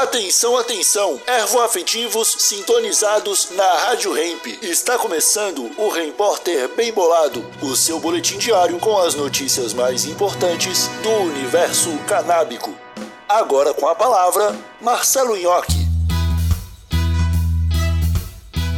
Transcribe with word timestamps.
Atenção, 0.00 0.56
atenção! 0.56 1.20
Ervoafetivos 1.26 2.34
sintonizados 2.38 3.50
na 3.54 3.70
Rádio 3.84 4.16
Hemp. 4.16 4.46
Está 4.62 4.96
começando 4.96 5.70
o 5.76 5.90
Repórter 5.90 6.74
Bem 6.74 6.90
Bolado, 6.90 7.44
o 7.60 7.76
seu 7.76 8.00
boletim 8.00 8.38
diário 8.38 8.78
com 8.78 8.96
as 8.96 9.14
notícias 9.14 9.74
mais 9.74 10.06
importantes 10.06 10.88
do 11.02 11.10
universo 11.10 11.90
canábico. 12.08 12.74
Agora 13.28 13.74
com 13.74 13.86
a 13.86 13.94
palavra, 13.94 14.58
Marcelo 14.80 15.36
Nhoque. 15.36 15.86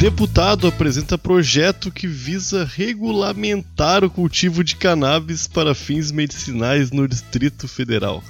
Deputado 0.00 0.66
apresenta 0.66 1.16
projeto 1.16 1.92
que 1.92 2.08
visa 2.08 2.64
regulamentar 2.64 4.02
o 4.02 4.10
cultivo 4.10 4.64
de 4.64 4.74
cannabis 4.74 5.46
para 5.46 5.72
fins 5.72 6.10
medicinais 6.10 6.90
no 6.90 7.06
Distrito 7.06 7.68
Federal. 7.68 8.24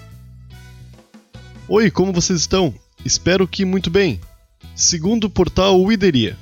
Oi, 1.66 1.90
como 1.90 2.12
vocês 2.12 2.40
estão? 2.40 2.81
Espero 3.04 3.48
que 3.48 3.64
muito 3.64 3.90
bem. 3.90 4.20
Segundo 4.76 5.24
o 5.24 5.30
portal 5.30 5.80
Wideria. 5.82 6.38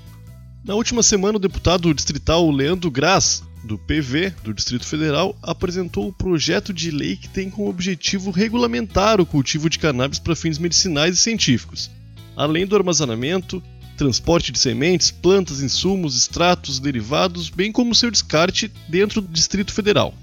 Na 0.62 0.74
última 0.74 1.02
semana, 1.02 1.38
o 1.38 1.40
deputado 1.40 1.92
distrital 1.94 2.50
Leandro 2.50 2.90
Graz, 2.90 3.42
do 3.64 3.78
PV, 3.78 4.34
do 4.44 4.52
Distrito 4.52 4.86
Federal, 4.86 5.34
apresentou 5.42 6.08
o 6.08 6.12
projeto 6.12 6.72
de 6.72 6.90
lei 6.90 7.16
que 7.16 7.30
tem 7.30 7.48
como 7.48 7.70
objetivo 7.70 8.30
regulamentar 8.30 9.20
o 9.22 9.26
cultivo 9.26 9.70
de 9.70 9.78
cannabis 9.78 10.18
para 10.18 10.36
fins 10.36 10.58
medicinais 10.58 11.14
e 11.14 11.18
científicos, 11.18 11.90
além 12.36 12.66
do 12.66 12.76
armazenamento, 12.76 13.62
transporte 13.96 14.52
de 14.52 14.58
sementes, 14.58 15.10
plantas, 15.10 15.62
insumos, 15.62 16.14
extratos, 16.14 16.78
derivados, 16.78 17.48
bem 17.48 17.72
como 17.72 17.94
seu 17.94 18.10
descarte 18.10 18.70
dentro 18.86 19.22
do 19.22 19.28
Distrito 19.28 19.72
Federal. 19.72 20.14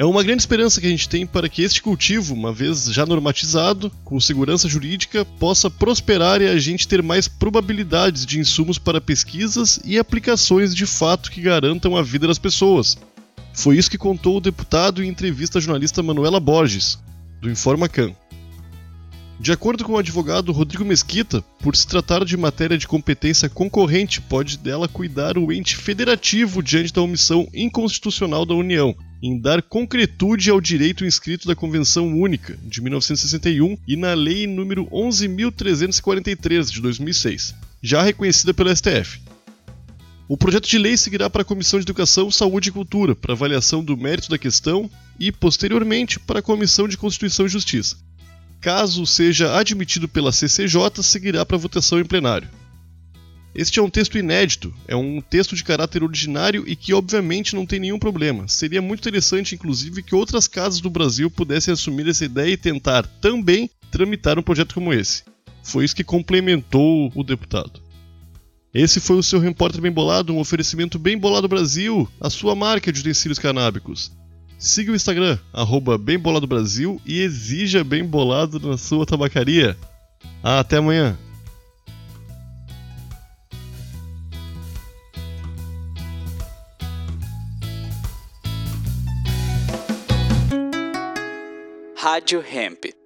É 0.00 0.04
uma 0.06 0.22
grande 0.22 0.40
esperança 0.40 0.80
que 0.80 0.86
a 0.86 0.90
gente 0.90 1.06
tem 1.10 1.26
para 1.26 1.46
que 1.46 1.60
este 1.60 1.82
cultivo, 1.82 2.32
uma 2.32 2.54
vez 2.54 2.86
já 2.86 3.04
normatizado, 3.04 3.92
com 4.02 4.18
segurança 4.18 4.66
jurídica, 4.66 5.26
possa 5.38 5.68
prosperar 5.68 6.40
e 6.40 6.48
a 6.48 6.58
gente 6.58 6.88
ter 6.88 7.02
mais 7.02 7.28
probabilidades 7.28 8.24
de 8.24 8.40
insumos 8.40 8.78
para 8.78 8.98
pesquisas 8.98 9.78
e 9.84 9.98
aplicações 9.98 10.74
de 10.74 10.86
fato 10.86 11.30
que 11.30 11.42
garantam 11.42 11.98
a 11.98 12.02
vida 12.02 12.26
das 12.26 12.38
pessoas. 12.38 12.96
Foi 13.52 13.76
isso 13.76 13.90
que 13.90 13.98
contou 13.98 14.38
o 14.38 14.40
deputado 14.40 15.04
em 15.04 15.08
entrevista 15.10 15.58
à 15.58 15.60
jornalista 15.60 16.02
Manuela 16.02 16.40
Borges, 16.40 16.98
do 17.38 17.50
InformaCam. 17.50 18.16
De 19.38 19.52
acordo 19.52 19.84
com 19.84 19.92
o 19.92 19.98
advogado 19.98 20.50
Rodrigo 20.50 20.82
Mesquita, 20.82 21.44
por 21.58 21.76
se 21.76 21.86
tratar 21.86 22.24
de 22.24 22.38
matéria 22.38 22.78
de 22.78 22.88
competência 22.88 23.50
concorrente, 23.50 24.18
pode 24.18 24.56
dela 24.56 24.88
cuidar 24.88 25.36
o 25.36 25.52
ente 25.52 25.76
federativo 25.76 26.62
diante 26.62 26.90
da 26.90 27.02
omissão 27.02 27.46
inconstitucional 27.52 28.46
da 28.46 28.54
União, 28.54 28.96
em 29.22 29.38
dar 29.38 29.62
concretude 29.62 30.50
ao 30.50 30.60
direito 30.60 31.04
inscrito 31.04 31.46
da 31.46 31.54
Convenção 31.54 32.18
Única 32.18 32.58
de 32.64 32.80
1961 32.80 33.76
e 33.86 33.96
na 33.96 34.14
Lei 34.14 34.46
nº 34.46 34.88
11.343 34.90 36.70
de 36.70 36.80
2006, 36.80 37.54
já 37.82 38.02
reconhecida 38.02 38.54
pelo 38.54 38.74
STF. 38.74 39.20
O 40.26 40.36
projeto 40.36 40.68
de 40.68 40.78
lei 40.78 40.96
seguirá 40.96 41.28
para 41.28 41.42
a 41.42 41.44
Comissão 41.44 41.80
de 41.80 41.84
Educação, 41.84 42.30
Saúde 42.30 42.68
e 42.68 42.72
Cultura 42.72 43.16
para 43.16 43.32
avaliação 43.32 43.82
do 43.82 43.96
mérito 43.96 44.30
da 44.30 44.38
questão 44.38 44.88
e, 45.18 45.32
posteriormente, 45.32 46.20
para 46.20 46.38
a 46.38 46.42
Comissão 46.42 46.86
de 46.86 46.96
Constituição 46.96 47.46
e 47.46 47.48
Justiça. 47.48 47.96
Caso 48.60 49.04
seja 49.06 49.58
admitido 49.58 50.06
pela 50.06 50.30
CCJ, 50.30 51.02
seguirá 51.02 51.44
para 51.44 51.56
votação 51.56 51.98
em 51.98 52.04
plenário. 52.04 52.48
Este 53.60 53.78
é 53.78 53.82
um 53.82 53.90
texto 53.90 54.16
inédito, 54.16 54.72
é 54.88 54.96
um 54.96 55.20
texto 55.20 55.54
de 55.54 55.62
caráter 55.62 56.02
originário 56.02 56.64
e 56.66 56.74
que 56.74 56.94
obviamente 56.94 57.54
não 57.54 57.66
tem 57.66 57.78
nenhum 57.78 57.98
problema. 57.98 58.48
Seria 58.48 58.80
muito 58.80 59.00
interessante, 59.00 59.54
inclusive, 59.54 60.02
que 60.02 60.14
outras 60.14 60.48
casas 60.48 60.80
do 60.80 60.88
Brasil 60.88 61.30
pudessem 61.30 61.74
assumir 61.74 62.08
essa 62.08 62.24
ideia 62.24 62.54
e 62.54 62.56
tentar 62.56 63.06
também 63.20 63.68
tramitar 63.90 64.38
um 64.38 64.42
projeto 64.42 64.74
como 64.74 64.94
esse. 64.94 65.24
Foi 65.62 65.84
isso 65.84 65.94
que 65.94 66.02
complementou 66.02 67.12
o 67.14 67.22
deputado. 67.22 67.82
Esse 68.72 68.98
foi 68.98 69.16
o 69.16 69.22
seu 69.22 69.38
Repórter 69.38 69.82
Bem 69.82 69.92
Bolado, 69.92 70.32
um 70.32 70.40
oferecimento 70.40 70.98
Bem 70.98 71.18
Bolado 71.18 71.46
Brasil, 71.46 72.08
a 72.18 72.30
sua 72.30 72.54
marca 72.54 72.90
de 72.90 73.00
utensílios 73.00 73.38
canábicos. 73.38 74.10
Siga 74.58 74.90
o 74.90 74.96
Instagram, 74.96 75.38
arroba 75.52 75.98
Bem 75.98 76.18
Bolado 76.18 76.46
Brasil 76.46 76.98
e 77.04 77.20
exija 77.20 77.84
Bem 77.84 78.06
Bolado 78.06 78.58
na 78.58 78.78
sua 78.78 79.04
tabacaria. 79.04 79.76
Ah, 80.42 80.60
até 80.60 80.78
amanhã! 80.78 81.18
Rádio 92.02 92.40
Hemp. 92.40 92.99